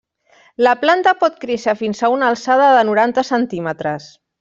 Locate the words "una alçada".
2.17-2.75